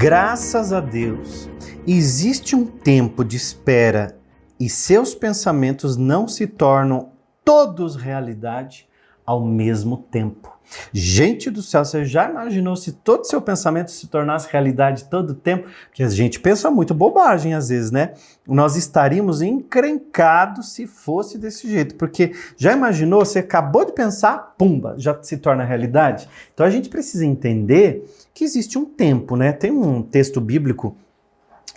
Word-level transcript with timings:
Graças 0.00 0.72
a 0.72 0.78
Deus, 0.78 1.50
existe 1.84 2.54
um 2.54 2.64
tempo 2.64 3.24
de 3.24 3.36
espera 3.36 4.16
e 4.58 4.68
seus 4.70 5.12
pensamentos 5.12 5.96
não 5.96 6.28
se 6.28 6.46
tornam 6.46 7.10
todos 7.44 7.96
realidade 7.96 8.88
ao 9.26 9.44
mesmo 9.44 9.96
tempo. 9.96 10.56
Gente 10.92 11.50
do 11.50 11.62
céu, 11.62 11.84
você 11.84 12.04
já 12.04 12.28
imaginou 12.28 12.76
se 12.76 12.92
todo 12.92 13.24
seu 13.24 13.40
pensamento 13.40 13.90
se 13.90 14.06
tornasse 14.06 14.48
realidade 14.50 15.04
todo 15.04 15.30
o 15.30 15.34
tempo? 15.34 15.68
Que 15.92 16.02
a 16.02 16.08
gente 16.08 16.40
pensa 16.40 16.70
muito 16.70 16.94
bobagem 16.94 17.54
às 17.54 17.68
vezes, 17.68 17.90
né? 17.90 18.14
Nós 18.46 18.76
estaríamos 18.76 19.42
encrencados 19.42 20.72
se 20.72 20.86
fosse 20.86 21.38
desse 21.38 21.68
jeito, 21.68 21.94
porque 21.94 22.32
já 22.56 22.72
imaginou, 22.72 23.24
você 23.24 23.40
acabou 23.40 23.84
de 23.84 23.92
pensar, 23.92 24.54
pumba, 24.56 24.94
já 24.98 25.16
se 25.22 25.36
torna 25.36 25.64
realidade? 25.64 26.28
Então 26.52 26.64
a 26.64 26.70
gente 26.70 26.88
precisa 26.88 27.24
entender 27.24 28.04
que 28.32 28.44
existe 28.44 28.78
um 28.78 28.84
tempo, 28.84 29.36
né? 29.36 29.52
Tem 29.52 29.70
um 29.70 30.02
texto 30.02 30.40
bíblico, 30.40 30.96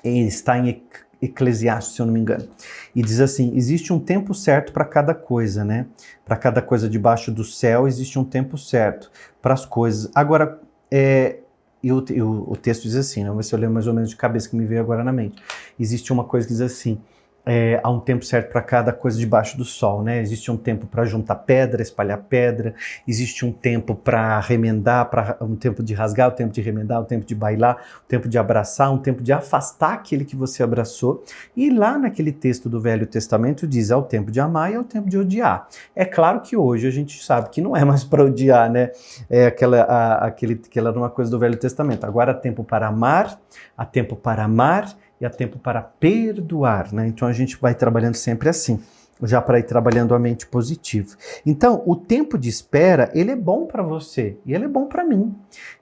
está 0.03 0.57
em 0.57 0.83
Eclesiastes, 1.21 1.95
se 1.95 2.01
eu 2.01 2.05
não 2.05 2.13
me 2.13 2.19
engano. 2.19 2.47
E 2.95 3.01
diz 3.01 3.19
assim: 3.19 3.55
existe 3.55 3.93
um 3.93 3.99
tempo 3.99 4.33
certo 4.33 4.73
para 4.73 4.85
cada 4.85 5.13
coisa, 5.13 5.63
né? 5.63 5.85
Para 6.25 6.35
cada 6.35 6.61
coisa 6.61 6.89
debaixo 6.89 7.31
do 7.31 7.43
céu 7.43 7.87
existe 7.87 8.17
um 8.17 8.23
tempo 8.23 8.57
certo 8.57 9.11
para 9.41 9.53
as 9.53 9.65
coisas. 9.65 10.09
Agora, 10.15 10.59
é, 10.89 11.37
e 11.83 11.91
o, 11.91 11.99
o, 11.99 12.51
o, 12.51 12.55
texto 12.55 12.83
diz 12.83 12.95
assim, 12.95 13.21
né? 13.21 13.29
Vamos 13.29 13.45
ver 13.45 13.49
se 13.49 13.55
eu 13.55 13.59
lembro 13.59 13.73
mais 13.75 13.87
ou 13.87 13.93
menos 13.93 14.09
de 14.09 14.15
cabeça 14.15 14.49
que 14.49 14.55
me 14.55 14.65
veio 14.65 14.81
agora 14.81 15.03
na 15.03 15.11
mente. 15.11 15.41
Existe 15.79 16.11
uma 16.11 16.23
coisa 16.23 16.47
que 16.47 16.53
diz 16.53 16.61
assim: 16.61 16.99
é, 17.45 17.80
há 17.84 17.90
um 17.90 18.00
tempo 18.00 18.23
certo 18.23 18.52
para 18.52 18.62
cada 18.62 18.94
coisa 18.94 19.18
debaixo 19.18 19.58
do 19.58 19.66
sol, 19.66 20.04
né? 20.04 20.22
Existe 20.22 20.52
um 20.52 20.58
tempo 20.58 20.86
para 20.86 21.05
juntar 21.05 21.36
pedra, 21.36 21.81
espalhar 21.81 22.17
pedra, 22.17 22.73
existe 23.08 23.45
um 23.45 23.52
tempo 23.52 23.95
para 23.95 24.40
remendar, 24.40 25.09
para 25.09 25.38
um 25.42 25.56
tempo 25.56 25.81
de 25.81 25.94
rasgar, 25.94 26.30
o 26.30 26.31
um 26.31 26.36
tempo 26.36 26.53
de 26.53 26.61
remendar, 26.61 27.00
o 27.00 27.03
um 27.03 27.06
tempo 27.06 27.25
de 27.25 27.33
bailar, 27.33 27.75
o 27.75 28.06
um 28.06 28.08
tempo 28.08 28.28
de 28.28 28.38
abraçar, 28.38 28.92
um 28.92 28.98
tempo 28.98 29.23
de 29.23 29.33
afastar 29.33 29.94
aquele 29.94 30.23
que 30.23 30.36
você 30.36 30.61
abraçou. 30.64 31.23
E 31.56 31.70
lá 31.70 31.98
naquele 31.98 32.31
texto 32.31 32.70
do 32.70 32.80
Velho 32.80 33.08
Testamento 33.08 33.67
diz: 33.67 33.89
é 33.89 33.95
o 33.95 34.03
tempo 34.03 34.31
de 34.31 34.39
amar 34.39 34.72
e 34.72 34.76
é 34.76 34.80
o 34.80 34.83
tempo 34.83 35.09
de 35.09 35.17
odiar. 35.17 35.67
É 35.95 36.05
claro 36.05 36.42
que 36.42 36.55
hoje 36.55 36.88
a 36.88 36.92
gente 36.92 37.23
sabe 37.23 37.50
que 37.50 37.61
não 37.61 37.76
é 37.76 37.83
mais 37.83 38.03
para 38.03 38.23
odiar, 38.23 38.70
né? 38.70 38.92
É 39.30 39.48
aquela, 39.48 39.81
a, 39.81 40.28
aquele, 40.28 40.61
aquela 40.66 40.92
uma 40.92 41.09
coisa 41.09 41.31
do 41.31 41.39
Velho 41.39 41.58
Testamento. 41.58 42.05
Agora 42.05 42.31
há 42.31 42.36
tempo 42.36 42.64
para 42.64 42.88
amar, 42.88 43.39
há 43.78 43.86
tempo 43.86 44.16
para 44.16 44.44
amar 44.44 44.95
e 45.22 45.25
há 45.25 45.30
tempo 45.30 45.59
para 45.59 45.81
perdoar, 45.81 46.91
né? 46.91 47.08
Então 47.08 47.27
a 47.27 47.33
gente 47.33 47.55
vai 47.61 47.75
trabalhando 47.75 48.16
sempre 48.16 48.50
assim, 48.50 48.81
já 49.22 49.39
para 49.39 49.59
ir 49.59 49.64
trabalhando 49.64 50.16
a 50.16 50.19
mente 50.19 50.47
positiva. 50.47 51.16
Então, 51.45 51.83
o 51.86 51.95
tempo 51.95 52.39
de 52.39 52.50
espera, 52.50 53.11
ele 53.14 53.30
é 53.30 53.36
bom 53.36 53.67
para 53.67 53.83
você 53.83 54.38
e 54.44 54.53
ele 54.53 54.66
é 54.66 54.67
bom 54.67 54.88
para 54.88 55.05
mim. 55.05 55.36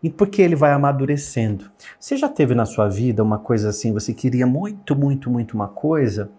E 0.03 0.09
porque 0.09 0.41
ele 0.41 0.57
vai 0.57 0.73
amadurecendo. 0.73 1.71
Você 1.97 2.17
já 2.17 2.27
teve 2.27 2.53
na 2.53 2.65
sua 2.65 2.89
vida 2.89 3.23
uma 3.23 3.39
coisa 3.39 3.69
assim, 3.69 3.93
você 3.93 4.13
queria 4.13 4.45
muito, 4.45 4.93
muito, 4.93 5.29
muito 5.29 5.53
uma 5.53 5.69
coisa, 5.69 6.29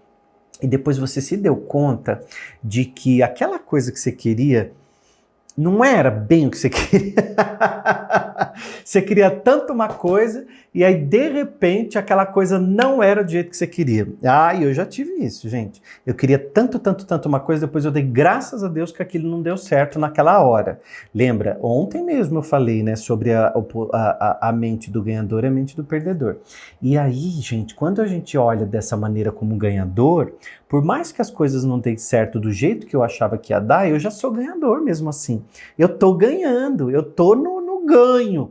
e 0.62 0.66
depois 0.66 0.98
você 0.98 1.22
se 1.22 1.38
deu 1.38 1.56
conta 1.56 2.20
de 2.62 2.84
que 2.84 3.22
aquela 3.22 3.58
coisa 3.58 3.90
que 3.90 3.98
você 3.98 4.12
queria 4.12 4.72
não 5.56 5.84
era 5.84 6.10
bem 6.10 6.46
o 6.46 6.50
que 6.50 6.58
você 6.58 6.68
queria. 6.70 7.14
Você 8.90 9.00
queria 9.00 9.30
tanto 9.30 9.72
uma 9.72 9.86
coisa 9.86 10.44
e 10.74 10.82
aí 10.82 10.96
de 10.96 11.28
repente 11.28 11.96
aquela 11.96 12.26
coisa 12.26 12.58
não 12.58 13.00
era 13.00 13.22
do 13.22 13.30
jeito 13.30 13.48
que 13.48 13.56
você 13.56 13.66
queria. 13.66 14.08
Ah, 14.24 14.52
eu 14.60 14.74
já 14.74 14.84
tive 14.84 15.12
isso, 15.24 15.48
gente. 15.48 15.80
Eu 16.04 16.12
queria 16.12 16.36
tanto, 16.36 16.76
tanto, 16.76 17.06
tanto 17.06 17.28
uma 17.28 17.38
coisa, 17.38 17.68
depois 17.68 17.84
eu 17.84 17.92
dei 17.92 18.02
graças 18.02 18.64
a 18.64 18.68
Deus 18.68 18.90
que 18.90 19.00
aquilo 19.00 19.30
não 19.30 19.40
deu 19.40 19.56
certo 19.56 19.96
naquela 19.96 20.42
hora. 20.42 20.80
Lembra? 21.14 21.56
Ontem 21.62 22.02
mesmo 22.02 22.38
eu 22.38 22.42
falei, 22.42 22.82
né, 22.82 22.96
sobre 22.96 23.32
a, 23.32 23.54
a, 23.92 24.48
a 24.48 24.52
mente 24.52 24.90
do 24.90 25.00
ganhador 25.00 25.44
e 25.44 25.46
a 25.46 25.52
mente 25.52 25.76
do 25.76 25.84
perdedor. 25.84 26.38
E 26.82 26.98
aí, 26.98 27.30
gente, 27.40 27.76
quando 27.76 28.02
a 28.02 28.08
gente 28.08 28.36
olha 28.36 28.66
dessa 28.66 28.96
maneira 28.96 29.30
como 29.30 29.54
ganhador, 29.54 30.32
por 30.68 30.84
mais 30.84 31.12
que 31.12 31.22
as 31.22 31.30
coisas 31.30 31.64
não 31.64 31.78
deem 31.78 31.96
certo 31.96 32.40
do 32.40 32.50
jeito 32.50 32.88
que 32.88 32.96
eu 32.96 33.04
achava 33.04 33.38
que 33.38 33.52
ia 33.52 33.60
dar, 33.60 33.88
eu 33.88 34.00
já 34.00 34.10
sou 34.10 34.32
ganhador 34.32 34.80
mesmo 34.80 35.08
assim. 35.08 35.44
Eu 35.78 35.88
tô 35.88 36.12
ganhando, 36.12 36.90
eu 36.90 37.04
tô 37.04 37.36
no, 37.36 37.60
no 37.60 37.86
ganho. 37.86 38.50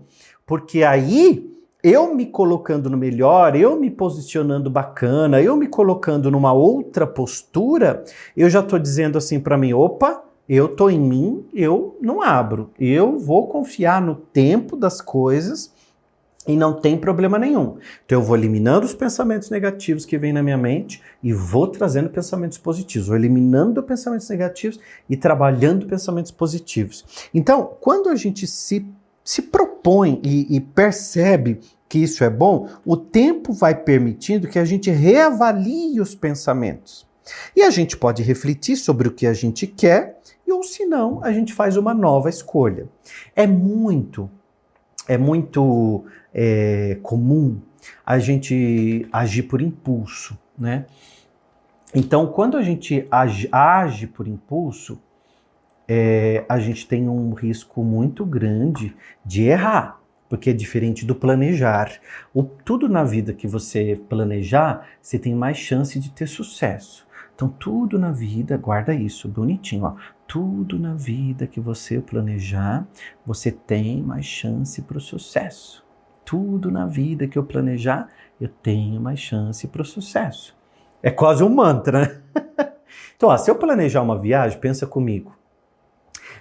Porque 0.49 0.81
aí 0.83 1.47
eu 1.83 2.15
me 2.15 2.25
colocando 2.25 2.89
no 2.89 2.97
melhor, 2.97 3.55
eu 3.55 3.79
me 3.79 3.91
posicionando 3.91 4.67
bacana, 4.67 5.39
eu 5.39 5.55
me 5.55 5.67
colocando 5.67 6.31
numa 6.31 6.51
outra 6.51 7.05
postura, 7.05 8.03
eu 8.35 8.49
já 8.49 8.61
estou 8.61 8.79
dizendo 8.79 9.15
assim 9.15 9.39
para 9.39 9.55
mim, 9.59 9.73
opa, 9.73 10.23
eu 10.49 10.67
tô 10.67 10.89
em 10.89 10.99
mim, 10.99 11.45
eu 11.53 11.95
não 12.01 12.19
abro. 12.19 12.71
Eu 12.79 13.19
vou 13.19 13.47
confiar 13.47 14.01
no 14.01 14.15
tempo 14.15 14.75
das 14.75 15.01
coisas 15.01 15.71
e 16.47 16.57
não 16.57 16.73
tem 16.73 16.97
problema 16.97 17.37
nenhum. 17.37 17.77
Então 18.03 18.17
eu 18.17 18.23
vou 18.23 18.35
eliminando 18.35 18.87
os 18.87 18.95
pensamentos 18.95 19.51
negativos 19.51 20.03
que 20.03 20.17
vêm 20.17 20.33
na 20.33 20.41
minha 20.41 20.57
mente 20.57 20.99
e 21.21 21.31
vou 21.31 21.67
trazendo 21.67 22.09
pensamentos 22.09 22.57
positivos, 22.57 23.07
vou 23.07 23.15
eliminando 23.15 23.83
pensamentos 23.83 24.27
negativos 24.27 24.79
e 25.07 25.15
trabalhando 25.15 25.85
pensamentos 25.85 26.31
positivos. 26.31 27.29
Então, 27.31 27.77
quando 27.79 28.09
a 28.09 28.15
gente 28.15 28.47
se 28.47 28.83
se 29.29 29.43
propõe 29.43 29.68
e, 30.23 30.55
e 30.55 30.59
percebe 30.59 31.59
que 31.87 31.99
isso 31.99 32.23
é 32.23 32.29
bom, 32.29 32.69
o 32.85 32.95
tempo 32.95 33.51
vai 33.51 33.73
permitindo 33.73 34.47
que 34.47 34.59
a 34.59 34.65
gente 34.65 34.91
reavalie 34.91 35.99
os 35.99 36.13
pensamentos. 36.13 37.07
E 37.55 37.63
a 37.63 37.69
gente 37.69 37.97
pode 37.97 38.21
refletir 38.21 38.75
sobre 38.75 39.07
o 39.07 39.11
que 39.11 39.25
a 39.25 39.33
gente 39.33 39.65
quer, 39.65 40.19
ou 40.47 40.63
se 40.63 40.85
não, 40.85 41.23
a 41.23 41.31
gente 41.31 41.53
faz 41.53 41.77
uma 41.77 41.93
nova 41.93 42.29
escolha. 42.29 42.87
É 43.35 43.47
muito, 43.47 44.29
é 45.07 45.17
muito 45.17 46.03
é, 46.33 46.97
comum 47.01 47.59
a 48.05 48.19
gente 48.19 49.07
agir 49.11 49.43
por 49.43 49.61
impulso, 49.61 50.37
né? 50.57 50.85
Então, 51.93 52.27
quando 52.27 52.57
a 52.57 52.61
gente 52.61 53.07
age, 53.09 53.47
age 53.51 54.05
por 54.05 54.27
impulso, 54.27 55.01
é, 55.91 56.45
a 56.47 56.59
gente 56.59 56.87
tem 56.87 57.09
um 57.09 57.33
risco 57.33 57.83
muito 57.83 58.23
grande 58.23 58.95
de 59.25 59.45
errar, 59.45 59.99
porque 60.29 60.51
é 60.51 60.53
diferente 60.53 61.03
do 61.03 61.15
planejar. 61.15 61.99
O, 62.31 62.43
tudo 62.43 62.87
na 62.87 63.03
vida 63.03 63.33
que 63.33 63.47
você 63.47 63.99
planejar, 64.07 64.87
você 65.01 65.17
tem 65.17 65.33
mais 65.33 65.57
chance 65.57 65.99
de 65.99 66.11
ter 66.11 66.27
sucesso. 66.27 67.07
Então, 67.33 67.49
tudo 67.49 67.97
na 67.97 68.11
vida, 68.11 68.55
guarda 68.55 68.93
isso 68.93 69.27
bonitinho, 69.27 69.85
ó. 69.85 69.95
Tudo 70.27 70.77
na 70.77 70.93
vida 70.93 71.47
que 71.47 71.59
você 71.59 71.99
planejar, 71.99 72.87
você 73.25 73.51
tem 73.51 74.03
mais 74.03 74.25
chance 74.25 74.83
para 74.83 74.99
o 74.99 75.01
sucesso. 75.01 75.83
Tudo 76.23 76.69
na 76.69 76.85
vida 76.85 77.27
que 77.27 77.39
eu 77.39 77.43
planejar, 77.43 78.09
eu 78.39 78.47
tenho 78.47 79.01
mais 79.01 79.19
chance 79.19 79.67
para 79.67 79.81
o 79.81 79.85
sucesso. 79.85 80.55
É 81.01 81.09
quase 81.09 81.43
um 81.43 81.49
mantra, 81.49 82.01
né? 82.01 82.21
então, 83.17 83.29
ó, 83.29 83.37
se 83.37 83.49
eu 83.49 83.55
planejar 83.55 84.03
uma 84.03 84.19
viagem, 84.19 84.59
pensa 84.59 84.85
comigo 84.85 85.38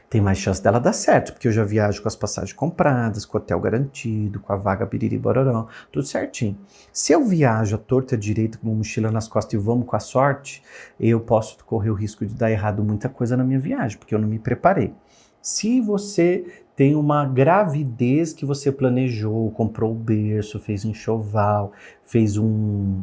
tem 0.09 0.21
mais 0.21 0.39
chance 0.39 0.63
dela 0.63 0.79
dar 0.79 0.93
certo, 0.93 1.33
porque 1.33 1.49
eu 1.49 1.53
já 1.53 1.65
viajo 1.65 2.01
com 2.01 2.09
as 2.09 2.17
passagens 2.17 2.53
compradas, 2.53 3.25
com 3.25 3.37
o 3.37 3.41
hotel 3.41 3.61
garantido, 3.61 4.41
com 4.41 4.53
a 4.53 4.57
vaga 4.57 4.87
biriri 4.87 5.19
bororó, 5.19 5.67
tudo 5.93 6.07
certinho. 6.07 6.57
Se 6.93 7.13
eu 7.13 7.25
viajo 7.25 7.77
a 7.77 7.79
torta 7.79 8.17
direita 8.17 8.59
com 8.59 8.69
uma 8.69 8.77
mochila 8.77 9.11
nas 9.11 9.29
costas 9.29 9.55
e 9.55 9.57
vamos 9.57 9.87
com 9.87 9.97
a 9.97 10.01
sorte, 10.01 10.63
eu 10.99 11.21
posso 11.21 11.63
correr 11.65 11.91
o 11.91 11.95
risco 11.95 12.25
de 12.25 12.35
dar 12.35 12.51
errado 12.51 12.83
muita 12.83 13.09
coisa 13.09 13.37
na 13.37 13.45
minha 13.45 13.61
viagem, 13.61 13.99
porque 13.99 14.15
eu 14.15 14.19
não 14.19 14.29
me 14.29 14.39
preparei. 14.39 14.95
Se 15.41 15.81
você 15.81 16.45
tem 16.75 16.95
uma 16.95 17.25
gravidez 17.27 18.33
que 18.33 18.45
você 18.45 18.71
planejou, 18.71 19.51
comprou 19.51 19.93
o 19.93 19.95
berço, 19.95 20.61
fez 20.61 20.85
enxoval, 20.85 21.73
fez 22.05 22.37
um 22.37 23.03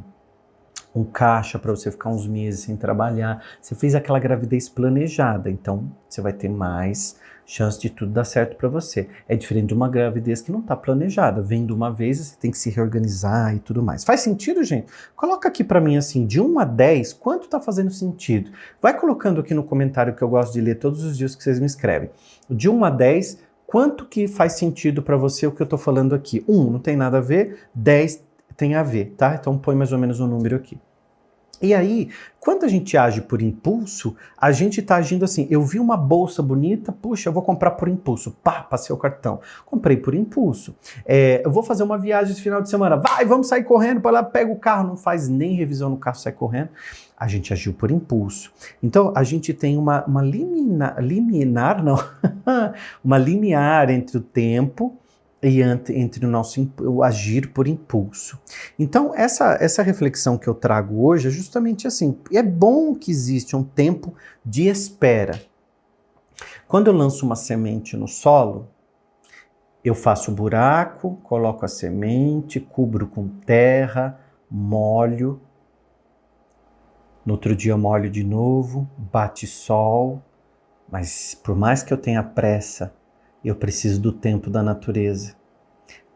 um 0.95 1.03
caixa 1.03 1.59
para 1.59 1.71
você 1.71 1.91
ficar 1.91 2.09
uns 2.09 2.25
meses 2.25 2.61
sem 2.61 2.77
trabalhar. 2.77 3.43
Você 3.61 3.75
fez 3.75 3.93
aquela 3.93 4.17
gravidez 4.17 4.69
planejada, 4.69 5.51
então 5.51 5.91
você 6.07 6.21
vai 6.21 6.31
ter 6.31 6.49
mais 6.49 7.17
chance 7.45 7.79
de 7.79 7.89
tudo 7.89 8.11
dar 8.11 8.23
certo 8.23 8.55
para 8.55 8.67
você. 8.67 9.07
É 9.27 9.35
diferente 9.35 9.67
de 9.67 9.73
uma 9.73 9.87
gravidez 9.87 10.41
que 10.41 10.51
não 10.51 10.61
está 10.61 10.75
planejada, 10.75 11.41
vem 11.41 11.65
de 11.65 11.73
uma 11.73 11.91
vez 11.91 12.19
você 12.19 12.35
tem 12.37 12.49
que 12.49 12.57
se 12.57 12.69
reorganizar 12.69 13.55
e 13.55 13.59
tudo 13.59 13.83
mais. 13.83 14.03
Faz 14.03 14.21
sentido, 14.21 14.63
gente? 14.63 14.87
Coloca 15.15 15.47
aqui 15.47 15.63
para 15.63 15.81
mim 15.81 15.97
assim, 15.97 16.25
de 16.25 16.41
1 16.41 16.59
a 16.59 16.65
10, 16.65 17.13
quanto 17.13 17.43
está 17.43 17.59
fazendo 17.59 17.91
sentido? 17.91 18.51
Vai 18.81 18.97
colocando 18.97 19.41
aqui 19.41 19.53
no 19.53 19.63
comentário 19.63 20.15
que 20.15 20.21
eu 20.21 20.29
gosto 20.29 20.53
de 20.53 20.61
ler 20.61 20.75
todos 20.75 21.03
os 21.03 21.17
dias 21.17 21.35
que 21.35 21.43
vocês 21.43 21.59
me 21.59 21.65
escrevem. 21.65 22.09
De 22.49 22.69
1 22.69 22.83
a 22.83 22.89
10, 22.89 23.39
quanto 23.67 24.05
que 24.05 24.27
faz 24.27 24.53
sentido 24.53 25.03
para 25.03 25.17
você 25.17 25.45
o 25.45 25.51
que 25.51 25.61
eu 25.61 25.65
estou 25.65 25.77
falando 25.77 26.15
aqui? 26.15 26.43
1 26.47 26.71
não 26.71 26.79
tem 26.79 26.95
nada 26.95 27.19
a 27.19 27.21
ver, 27.21 27.67
10 27.75 28.23
tem 28.57 28.75
a 28.75 28.83
ver, 28.83 29.13
tá? 29.17 29.35
Então 29.35 29.57
põe 29.57 29.75
mais 29.75 29.91
ou 29.91 29.99
menos 29.99 30.19
um 30.19 30.27
número 30.27 30.55
aqui. 30.55 30.79
E 31.61 31.73
aí, 31.73 32.09
quando 32.39 32.63
a 32.63 32.67
gente 32.67 32.95
age 32.95 33.21
por 33.21 33.41
impulso, 33.41 34.15
a 34.37 34.51
gente 34.51 34.79
está 34.79 34.97
agindo 34.97 35.25
assim. 35.25 35.47
Eu 35.49 35.61
vi 35.61 35.79
uma 35.79 35.97
bolsa 35.97 36.43
bonita, 36.43 36.91
puxa, 36.91 37.29
eu 37.29 37.33
vou 37.33 37.41
comprar 37.41 37.71
por 37.71 37.87
impulso. 37.87 38.31
Pá, 38.43 38.61
passei 38.61 38.93
o 38.93 38.97
cartão. 38.97 39.39
Comprei 39.65 39.97
por 39.97 40.13
impulso. 40.13 40.75
É, 41.05 41.41
eu 41.43 41.51
vou 41.51 41.63
fazer 41.63 41.83
uma 41.83 41.97
viagem 41.97 42.33
esse 42.33 42.41
final 42.41 42.61
de 42.61 42.69
semana. 42.69 42.97
Vai, 42.97 43.25
vamos 43.25 43.47
sair 43.47 43.63
correndo 43.63 44.01
para 44.01 44.11
lá, 44.11 44.23
pega 44.23 44.51
o 44.51 44.59
carro, 44.59 44.87
não 44.87 44.97
faz 44.97 45.27
nem 45.27 45.55
revisão 45.55 45.89
no 45.89 45.97
carro, 45.97 46.17
sai 46.17 46.33
correndo. 46.33 46.69
A 47.17 47.27
gente 47.27 47.53
agiu 47.53 47.73
por 47.73 47.89
impulso. 47.89 48.51
Então, 48.83 49.13
a 49.15 49.23
gente 49.23 49.53
tem 49.53 49.77
uma, 49.77 50.03
uma 50.05 50.21
liminar, 50.21 51.01
liminar, 51.01 51.83
não, 51.83 51.97
uma 53.03 53.17
limiar 53.17 53.89
entre 53.89 54.17
o 54.17 54.21
tempo 54.21 54.99
e 55.47 55.61
entre 55.61 56.25
o 56.25 56.29
nosso 56.29 56.67
o 56.81 57.03
agir 57.03 57.51
por 57.53 57.67
impulso. 57.67 58.39
Então, 58.79 59.13
essa, 59.15 59.57
essa 59.61 59.83
reflexão 59.83 60.39
que 60.39 60.47
eu 60.47 60.55
trago 60.55 61.05
hoje 61.05 61.27
é 61.27 61.31
justamente 61.31 61.85
assim: 61.85 62.17
é 62.33 62.41
bom 62.41 62.95
que 62.95 63.11
existe 63.11 63.55
um 63.55 63.63
tempo 63.63 64.15
de 64.43 64.67
espera. 64.67 65.39
Quando 66.67 66.87
eu 66.87 66.93
lanço 66.93 67.25
uma 67.25 67.35
semente 67.35 67.95
no 67.95 68.07
solo, 68.07 68.67
eu 69.83 69.93
faço 69.93 70.31
buraco, 70.31 71.19
coloco 71.21 71.63
a 71.63 71.67
semente, 71.67 72.59
cubro 72.59 73.05
com 73.05 73.27
terra, 73.27 74.19
molho. 74.49 75.39
No 77.23 77.33
outro 77.33 77.55
dia 77.55 77.73
eu 77.73 77.77
molho 77.77 78.09
de 78.09 78.23
novo, 78.23 78.89
bate 78.97 79.45
sol, 79.45 80.23
mas 80.89 81.35
por 81.35 81.55
mais 81.55 81.83
que 81.83 81.93
eu 81.93 81.97
tenha 81.97 82.23
pressa, 82.23 82.95
eu 83.47 83.55
preciso 83.55 84.01
do 84.01 84.11
tempo 84.11 84.49
da 84.49 84.63
natureza. 84.63 85.35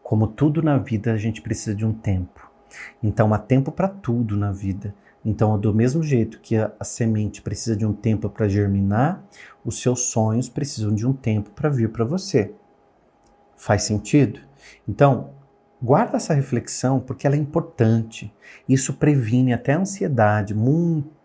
Como 0.02 0.26
tudo 0.26 0.62
na 0.62 0.78
vida, 0.78 1.12
a 1.12 1.16
gente 1.16 1.40
precisa 1.40 1.74
de 1.74 1.86
um 1.86 1.92
tempo. 1.92 2.50
Então 3.02 3.32
há 3.32 3.38
tempo 3.38 3.70
para 3.70 3.88
tudo 3.88 4.36
na 4.36 4.50
vida. 4.50 4.94
Então, 5.24 5.58
do 5.58 5.74
mesmo 5.74 6.02
jeito 6.02 6.40
que 6.40 6.56
a, 6.56 6.72
a 6.80 6.84
semente 6.84 7.42
precisa 7.42 7.76
de 7.76 7.84
um 7.84 7.92
tempo 7.92 8.30
para 8.30 8.48
germinar, 8.48 9.22
os 9.64 9.80
seus 9.80 10.10
sonhos 10.10 10.48
precisam 10.48 10.94
de 10.94 11.06
um 11.06 11.12
tempo 11.12 11.50
para 11.50 11.68
vir 11.68 11.90
para 11.90 12.04
você. 12.04 12.54
Faz 13.56 13.82
sentido? 13.82 14.40
Então, 14.88 15.30
guarda 15.82 16.16
essa 16.16 16.32
reflexão 16.32 17.00
porque 17.00 17.26
ela 17.26 17.36
é 17.36 17.38
importante. 17.38 18.34
Isso 18.66 18.94
previne 18.94 19.52
até 19.52 19.74
a 19.74 19.80
ansiedade. 19.80 20.54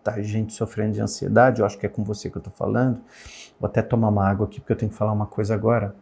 Muita 0.05 0.21
gente 0.21 0.53
sofrendo 0.53 0.93
de 0.93 1.01
ansiedade, 1.01 1.61
eu 1.61 1.65
acho 1.65 1.79
que 1.79 1.85
é 1.87 1.89
com 1.89 2.03
você 2.03 2.29
que 2.29 2.37
eu 2.37 2.39
estou 2.39 2.53
falando. 2.53 3.01
Vou 3.59 3.67
até 3.67 3.81
tomar 3.81 4.09
uma 4.09 4.29
água 4.29 4.45
aqui 4.45 4.59
porque 4.59 4.73
eu 4.73 4.77
tenho 4.77 4.91
que 4.91 4.97
falar 4.97 5.11
uma 5.11 5.25
coisa 5.25 5.55
agora 5.55 5.95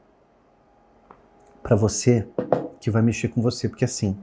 para 1.61 1.77
você 1.77 2.27
que 2.81 2.91
vai 2.91 3.01
mexer 3.01 3.29
com 3.29 3.41
você, 3.41 3.69
porque 3.69 3.85
assim, 3.85 4.17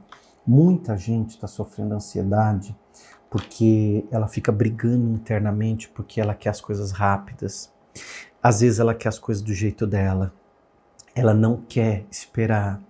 muita 0.46 0.98
gente 0.98 1.30
está 1.30 1.46
sofrendo 1.46 1.94
ansiedade 1.94 2.76
porque 3.30 4.04
ela 4.10 4.28
fica 4.28 4.52
brigando 4.52 5.14
internamente 5.14 5.88
porque 5.88 6.20
ela 6.20 6.34
quer 6.34 6.50
as 6.50 6.60
coisas 6.60 6.90
rápidas. 6.90 7.72
Às 8.42 8.60
vezes 8.60 8.80
ela 8.80 8.94
quer 8.94 9.08
as 9.08 9.18
coisas 9.18 9.42
do 9.42 9.54
jeito 9.54 9.86
dela. 9.86 10.30
Ela 11.14 11.32
não 11.32 11.56
quer 11.56 12.04
esperar. 12.10 12.82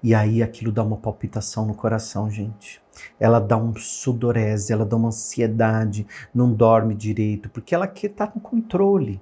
E 0.00 0.14
aí 0.14 0.44
aquilo 0.44 0.70
dá 0.70 0.84
uma 0.84 0.96
palpitação 0.96 1.66
no 1.66 1.74
coração, 1.74 2.30
gente. 2.30 2.79
Ela 3.18 3.40
dá 3.40 3.56
um 3.56 3.74
sudorese, 3.74 4.72
ela 4.72 4.84
dá 4.84 4.96
uma 4.96 5.08
ansiedade, 5.08 6.06
não 6.34 6.52
dorme 6.52 6.94
direito, 6.94 7.48
porque 7.50 7.74
ela 7.74 7.86
quer 7.86 8.08
estar 8.08 8.28
tá 8.28 8.32
no 8.34 8.40
controle. 8.40 9.20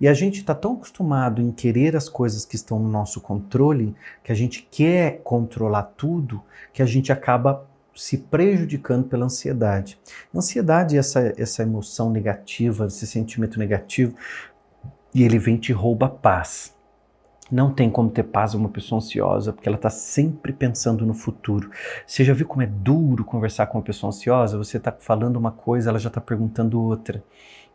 E 0.00 0.06
a 0.06 0.14
gente 0.14 0.40
está 0.40 0.54
tão 0.54 0.74
acostumado 0.74 1.40
em 1.42 1.50
querer 1.50 1.96
as 1.96 2.08
coisas 2.08 2.44
que 2.44 2.56
estão 2.56 2.78
no 2.78 2.88
nosso 2.88 3.20
controle, 3.20 3.94
que 4.22 4.30
a 4.30 4.34
gente 4.34 4.66
quer 4.70 5.20
controlar 5.22 5.82
tudo, 5.96 6.42
que 6.72 6.82
a 6.82 6.86
gente 6.86 7.12
acaba 7.12 7.66
se 7.94 8.18
prejudicando 8.18 9.04
pela 9.04 9.26
ansiedade. 9.26 9.98
Ansiedade 10.34 10.96
é 10.96 10.98
essa, 10.98 11.32
essa 11.36 11.62
emoção 11.62 12.10
negativa, 12.10 12.86
esse 12.86 13.06
sentimento 13.06 13.58
negativo, 13.58 14.14
e 15.14 15.22
ele 15.22 15.38
vem 15.38 15.56
te 15.56 15.72
rouba 15.72 16.06
a 16.06 16.10
paz. 16.10 16.74
Não 17.50 17.72
tem 17.72 17.90
como 17.90 18.10
ter 18.10 18.22
paz 18.22 18.54
uma 18.54 18.70
pessoa 18.70 18.98
ansiosa, 18.98 19.52
porque 19.52 19.68
ela 19.68 19.76
está 19.76 19.90
sempre 19.90 20.52
pensando 20.52 21.04
no 21.04 21.12
futuro. 21.12 21.70
Você 22.06 22.24
já 22.24 22.32
viu 22.32 22.46
como 22.46 22.62
é 22.62 22.66
duro 22.66 23.22
conversar 23.24 23.66
com 23.66 23.78
uma 23.78 23.84
pessoa 23.84 24.08
ansiosa? 24.08 24.56
Você 24.56 24.78
está 24.78 24.90
falando 24.90 25.36
uma 25.36 25.52
coisa, 25.52 25.90
ela 25.90 25.98
já 25.98 26.08
está 26.08 26.20
perguntando 26.20 26.80
outra. 26.80 27.22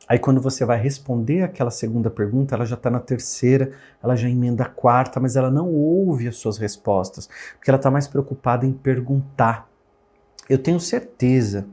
Aí 0.07 0.17
quando 0.17 0.41
você 0.41 0.65
vai 0.65 0.81
responder 0.81 1.43
aquela 1.43 1.69
segunda 1.69 2.09
pergunta, 2.09 2.55
ela 2.55 2.65
já 2.65 2.73
está 2.73 2.89
na 2.89 2.99
terceira, 2.99 3.71
ela 4.01 4.15
já 4.15 4.27
emenda 4.27 4.63
a 4.63 4.69
quarta, 4.69 5.19
mas 5.19 5.35
ela 5.35 5.51
não 5.51 5.71
ouve 5.71 6.27
as 6.27 6.37
suas 6.37 6.57
respostas, 6.57 7.29
porque 7.55 7.69
ela 7.69 7.77
está 7.77 7.91
mais 7.91 8.07
preocupada 8.07 8.65
em 8.65 8.73
perguntar. 8.73 9.69
Eu 10.49 10.57
tenho 10.57 10.79
certeza 10.79 11.67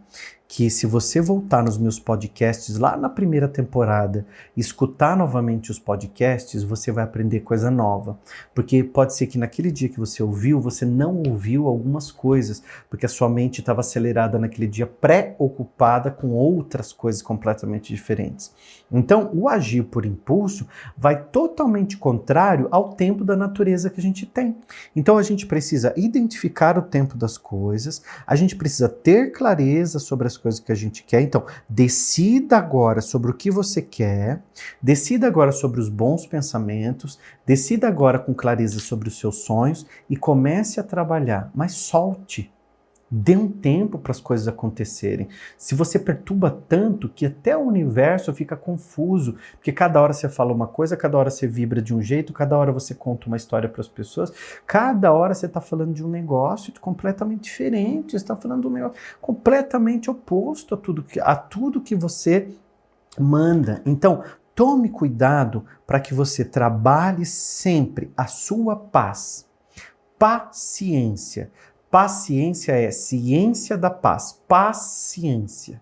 que 0.49 0.71
se 0.71 0.87
você 0.87 1.21
voltar 1.21 1.63
nos 1.63 1.77
meus 1.77 1.99
podcasts 1.99 2.79
lá 2.79 2.97
na 2.97 3.09
primeira 3.09 3.49
temporada 3.49 4.25
escutar 4.57 5.17
novamente 5.17 5.71
os 5.71 5.79
podcasts, 5.79 6.63
você 6.63 6.93
vai 6.93 7.03
aprender 7.03 7.41
coisa 7.41 7.71
nova. 7.71 8.19
Porque 8.55 8.85
pode 8.85 9.15
ser 9.15 9.27
que 9.27 9.39
naquele 9.39 9.73
dia 9.73 9.89
que 9.89 9.99
você 9.99 10.23
ouviu, 10.23 10.61
você 10.61 10.85
não 10.85 11.23
ouviu 11.27 11.67
algumas 11.67 12.13
coisas, 12.13 12.63
porque 12.89 13.07
a 13.07 13.09
sua 13.09 13.29
mente 13.29 13.61
estava 13.61 13.81
acelerada 13.81 14.39
naquele 14.39 14.69
dia, 14.69 14.87
preocupada 14.87 16.11
com 16.11 16.29
outras 16.29 16.93
coisas 16.93 17.23
completamente 17.23 17.93
diferentes. 17.93 18.55
Então, 18.91 19.31
o 19.35 19.49
agir 19.49 19.83
por 19.83 20.07
impulso 20.07 20.67
vai 20.97 21.21
totalmente 21.21 21.97
contrário 21.97 22.69
ao 22.71 22.95
tempo 22.95 23.25
da 23.25 23.35
natureza 23.35 23.91
que 23.91 23.99
a 23.99 24.03
gente 24.03 24.25
tem. 24.25 24.57
Então, 24.95 25.19
a 25.19 25.23
gente 25.23 25.45
precisa 25.45 25.93
identificar 25.97 26.79
o 26.79 26.83
tempo 26.83 27.17
das 27.17 27.37
coisas, 27.37 28.03
a 28.25 28.37
gente 28.37 28.55
precisa 28.55 28.89
ter 28.89 29.33
clareza 29.33 29.99
sobre 29.99 30.29
as 30.37 30.43
coisas 30.43 30.61
que 30.61 30.73
a 30.73 30.75
gente 30.75 31.03
quer. 31.03 31.21
Então, 31.21 31.45
decida 31.69 32.57
agora 32.57 33.01
sobre 33.01 33.31
o 33.31 33.35
que 33.35 33.51
você 33.51 33.83
quer, 33.83 34.43
decida 34.81 35.27
agora 35.27 35.53
sobre 35.53 35.81
os 35.81 35.89
bons 35.89 36.27
pensamentos, 36.27 37.19
decida 37.45 37.89
agora 37.89 38.19
com 38.19 38.35
clareza 38.35 38.79
sobre 38.79 39.09
os 39.09 39.19
seus 39.19 39.45
sonhos 39.45 39.87
e 40.09 40.17
comece 40.17 40.79
a 40.79 40.85
trabalhar, 40.85 41.51
mas 41.55 41.73
solte. 41.73 42.51
Dê 43.09 43.37
um 43.37 43.49
tempo 43.49 43.99
para 44.01 44.11
as 44.11 44.19
coisas 44.19 44.49
acontecerem. 44.49 45.29
Se 45.57 45.77
você 45.77 45.97
perturba 45.97 46.51
tanto 46.51 47.09
que 47.09 47.25
até 47.25 47.57
o 47.57 47.61
universo 47.61 48.35
fica 48.35 48.57
confuso, 48.57 49.37
porque 49.53 49.71
cada 49.71 50.03
hora 50.03 50.13
você 50.13 50.29
fala 50.29 50.53
uma 50.53 50.67
coisa, 50.67 50.97
cada 50.97 51.17
hora 51.17 51.31
você 51.31 51.47
vibra 51.47 51.81
de 51.81 51.95
um 51.95 52.03
jeito, 52.03 52.33
cada 52.33 52.59
hora 52.59 52.73
você 52.73 52.97
conta 52.97 53.29
uma 53.29 53.37
história 53.37 53.69
para 53.69 53.81
as 53.81 53.87
pessoas, 53.87 54.33
cada 54.67 55.13
hora 55.13 55.35
você 55.35 55.47
está 55.47 55.61
falando 55.61 55.95
de 55.95 56.05
um 56.05 56.09
negócio 56.09 56.73
completamente 56.81 57.45
diferente, 57.45 58.11
você 58.11 58.17
está 58.17 58.35
falando 58.35 58.63
de 58.63 58.67
um 58.67 58.73
negócio 58.73 58.99
completamente 59.21 60.11
oposto 60.11 60.75
a 60.75 60.77
tudo 60.77 61.05
que, 61.05 61.21
a 61.21 61.37
tudo 61.37 61.81
que 61.81 61.95
você 61.95 62.49
manda. 63.17 63.83
Então, 63.87 64.25
tome 64.53 64.89
cuidado 64.89 65.65
para 65.87 66.01
que 66.01 66.13
você 66.13 66.45
trabalhe 66.45 67.25
sempre 67.25 68.13
a 68.17 68.27
sua 68.27 68.75
paz. 68.75 69.47
Paciência. 70.19 71.53
Paciência 71.91 72.73
é 72.73 72.91
ciência 72.91 73.77
da 73.77 73.91
paz. 73.91 74.41
Paciência. 74.47 75.81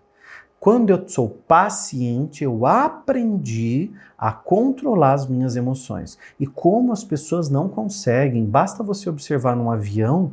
Quando 0.59 0.89
eu 0.89 1.07
sou 1.07 1.29
paciente, 1.29 2.43
eu 2.43 2.65
aprendi 2.65 3.91
a 4.17 4.31
controlar 4.31 5.13
as 5.13 5.27
minhas 5.27 5.55
emoções. 5.55 6.17
E 6.39 6.47
como 6.47 6.91
as 6.91 7.03
pessoas 7.03 7.49
não 7.49 7.69
conseguem, 7.69 8.45
basta 8.45 8.81
você 8.81 9.07
observar 9.07 9.55
num 9.55 9.69
avião, 9.69 10.31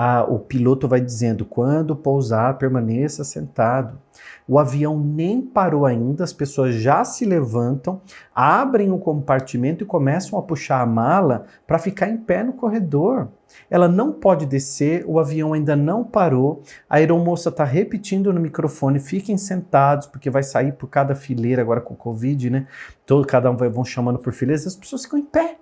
a, 0.00 0.22
o 0.22 0.38
piloto 0.38 0.86
vai 0.86 1.00
dizendo: 1.00 1.44
quando 1.44 1.96
pousar, 1.96 2.56
permaneça 2.56 3.24
sentado. 3.24 3.98
O 4.46 4.56
avião 4.56 4.96
nem 4.96 5.42
parou 5.42 5.84
ainda, 5.84 6.22
as 6.22 6.32
pessoas 6.32 6.76
já 6.76 7.04
se 7.04 7.24
levantam, 7.24 8.00
abrem 8.32 8.92
o 8.92 8.98
compartimento 8.98 9.82
e 9.82 9.86
começam 9.86 10.38
a 10.38 10.42
puxar 10.42 10.80
a 10.80 10.86
mala 10.86 11.46
para 11.66 11.80
ficar 11.80 12.08
em 12.08 12.16
pé 12.16 12.44
no 12.44 12.52
corredor. 12.52 13.28
Ela 13.68 13.88
não 13.88 14.12
pode 14.12 14.46
descer, 14.46 15.04
o 15.04 15.18
avião 15.18 15.52
ainda 15.52 15.74
não 15.74 16.04
parou. 16.04 16.62
A 16.88 16.96
aeromoça 16.96 17.48
está 17.48 17.64
repetindo 17.64 18.32
no 18.32 18.40
microfone: 18.40 19.00
fiquem 19.00 19.36
sentados, 19.36 20.06
porque 20.06 20.30
vai 20.30 20.44
sair 20.44 20.74
por 20.74 20.88
cada 20.88 21.16
fileira 21.16 21.60
agora 21.60 21.80
com 21.80 21.94
o 21.94 21.96
Covid, 21.96 22.50
né? 22.50 22.68
Todo, 23.04 23.26
cada 23.26 23.50
um 23.50 23.56
vai, 23.56 23.68
vão 23.68 23.84
chamando 23.84 24.20
por 24.20 24.32
fileiras, 24.32 24.64
as 24.64 24.76
pessoas 24.76 25.02
ficam 25.02 25.18
em 25.18 25.24
pé. 25.24 25.58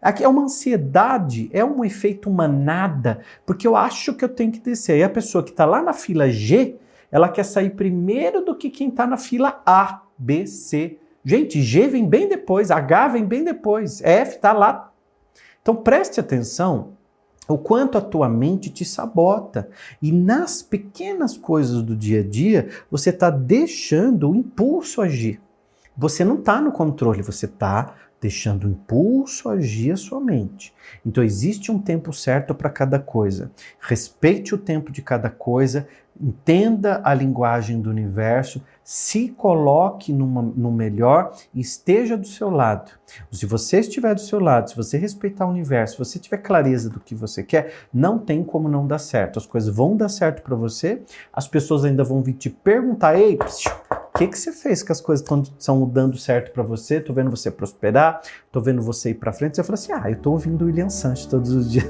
Aqui 0.00 0.22
é 0.22 0.28
uma 0.28 0.42
ansiedade, 0.42 1.48
é 1.52 1.64
um 1.64 1.84
efeito 1.84 2.30
manada, 2.30 3.20
porque 3.46 3.66
eu 3.66 3.74
acho 3.74 4.14
que 4.14 4.24
eu 4.24 4.28
tenho 4.28 4.52
que 4.52 4.60
descer. 4.60 4.92
Aí 4.92 5.02
a 5.02 5.08
pessoa 5.08 5.42
que 5.42 5.50
está 5.50 5.64
lá 5.64 5.82
na 5.82 5.92
fila 5.92 6.28
G, 6.28 6.76
ela 7.10 7.28
quer 7.28 7.44
sair 7.44 7.70
primeiro 7.70 8.44
do 8.44 8.54
que 8.54 8.68
quem 8.70 8.88
está 8.88 9.06
na 9.06 9.16
fila 9.16 9.62
A, 9.64 10.02
B, 10.18 10.46
C. 10.46 10.98
Gente, 11.24 11.62
G 11.62 11.88
vem 11.88 12.06
bem 12.06 12.28
depois, 12.28 12.70
H 12.70 13.08
vem 13.08 13.24
bem 13.24 13.44
depois, 13.44 14.02
F 14.02 14.36
está 14.36 14.52
lá. 14.52 14.92
Então 15.62 15.74
preste 15.74 16.20
atenção 16.20 16.94
o 17.48 17.58
quanto 17.58 17.98
a 17.98 18.00
tua 18.00 18.28
mente 18.28 18.70
te 18.70 18.84
sabota. 18.84 19.68
E 20.00 20.12
nas 20.12 20.62
pequenas 20.62 21.36
coisas 21.36 21.82
do 21.82 21.96
dia 21.96 22.20
a 22.20 22.22
dia, 22.22 22.68
você 22.90 23.10
está 23.10 23.30
deixando 23.30 24.30
o 24.30 24.34
impulso 24.34 25.00
agir. 25.00 25.40
Você 25.96 26.24
não 26.24 26.36
está 26.36 26.60
no 26.60 26.72
controle, 26.72 27.22
você 27.22 27.46
está 27.46 27.94
deixando 28.24 28.64
o 28.64 28.70
impulso 28.70 29.50
agir 29.50 29.92
a 29.92 29.98
sua 29.98 30.18
mente. 30.18 30.72
Então 31.04 31.22
existe 31.22 31.70
um 31.70 31.78
tempo 31.78 32.10
certo 32.10 32.54
para 32.54 32.70
cada 32.70 32.98
coisa. 32.98 33.50
Respeite 33.78 34.54
o 34.54 34.58
tempo 34.58 34.90
de 34.90 35.02
cada 35.02 35.28
coisa, 35.28 35.86
entenda 36.18 37.02
a 37.04 37.12
linguagem 37.12 37.82
do 37.82 37.90
universo, 37.90 38.62
se 38.82 39.28
coloque 39.28 40.10
numa, 40.10 40.40
no 40.40 40.72
melhor 40.72 41.36
e 41.52 41.60
esteja 41.60 42.16
do 42.16 42.26
seu 42.26 42.48
lado. 42.48 42.92
Se 43.30 43.44
você 43.44 43.80
estiver 43.80 44.14
do 44.14 44.22
seu 44.22 44.40
lado, 44.40 44.70
se 44.70 44.76
você 44.76 44.96
respeitar 44.96 45.44
o 45.44 45.50
universo, 45.50 45.92
se 45.92 45.98
você 45.98 46.18
tiver 46.18 46.38
clareza 46.38 46.88
do 46.88 47.00
que 47.00 47.14
você 47.14 47.42
quer, 47.42 47.74
não 47.92 48.18
tem 48.18 48.42
como 48.42 48.70
não 48.70 48.86
dar 48.86 49.00
certo. 49.00 49.38
As 49.38 49.44
coisas 49.44 49.68
vão 49.68 49.98
dar 49.98 50.08
certo 50.08 50.40
para 50.40 50.56
você, 50.56 51.02
as 51.30 51.46
pessoas 51.46 51.84
ainda 51.84 52.02
vão 52.02 52.22
vir 52.22 52.32
te 52.32 52.48
perguntar: 52.48 53.18
ei, 53.18 53.36
psiu, 53.36 53.70
O 54.16 54.18
que, 54.20 54.28
que 54.28 54.38
você 54.38 54.52
fez 54.52 54.80
que 54.80 54.92
as 54.92 55.00
coisas 55.00 55.26
estão 55.58 55.88
dando 55.88 56.16
certo 56.16 56.52
para 56.52 56.62
você? 56.62 57.00
Tô 57.00 57.12
vendo 57.12 57.30
você 57.30 57.50
prosperar, 57.50 58.22
tô 58.52 58.60
vendo 58.60 58.80
você 58.80 59.10
ir 59.10 59.14
para 59.14 59.32
frente. 59.32 59.56
Você 59.56 59.64
fala 59.64 59.74
assim: 59.74 59.92
ah, 59.92 60.08
eu 60.08 60.14
tô 60.14 60.30
ouvindo 60.30 60.62
o 60.62 60.66
William 60.66 60.88
Sanches 60.88 61.26
todos 61.26 61.50
os 61.50 61.68
dias. 61.68 61.84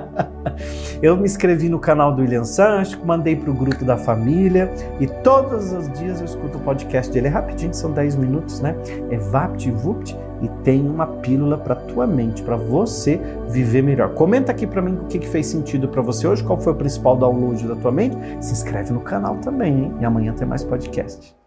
eu 1.02 1.16
me 1.16 1.24
inscrevi 1.24 1.70
no 1.70 1.78
canal 1.78 2.14
do 2.14 2.20
William 2.20 2.44
Sanches, 2.44 3.02
mandei 3.02 3.36
pro 3.36 3.54
grupo 3.54 3.86
da 3.86 3.96
família 3.96 4.70
e 5.00 5.06
todos 5.06 5.72
os 5.72 5.90
dias 5.98 6.20
eu 6.20 6.26
escuto 6.26 6.58
o 6.58 6.60
podcast 6.60 7.10
dele. 7.10 7.28
É 7.28 7.30
rapidinho, 7.30 7.72
são 7.72 7.90
10 7.90 8.16
minutos, 8.16 8.60
né? 8.60 8.76
É 9.10 9.16
VaptVupt 9.16 10.14
e 10.40 10.48
tem 10.62 10.86
uma 10.86 11.06
pílula 11.06 11.58
para 11.58 11.74
tua 11.74 12.06
mente, 12.06 12.42
para 12.42 12.56
você 12.56 13.20
viver 13.48 13.82
melhor. 13.82 14.14
Comenta 14.14 14.52
aqui 14.52 14.66
para 14.66 14.82
mim 14.82 14.94
o 14.94 15.06
que, 15.06 15.18
que 15.18 15.28
fez 15.28 15.46
sentido 15.46 15.88
para 15.88 16.02
você 16.02 16.26
hoje, 16.26 16.44
qual 16.44 16.60
foi 16.60 16.72
o 16.72 16.76
principal 16.76 17.16
download 17.16 17.66
da 17.66 17.76
tua 17.76 17.92
mente. 17.92 18.16
Se 18.40 18.52
inscreve 18.52 18.92
no 18.92 19.00
canal 19.00 19.36
também, 19.38 19.84
hein? 19.84 19.94
E 20.00 20.04
amanhã 20.04 20.32
tem 20.32 20.46
mais 20.46 20.64
podcast. 20.64 21.39